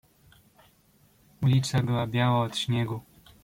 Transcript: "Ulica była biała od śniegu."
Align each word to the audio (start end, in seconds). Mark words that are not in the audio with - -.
"Ulica 1.43 1.83
była 1.83 2.07
biała 2.07 2.43
od 2.45 2.57
śniegu." 2.57 3.01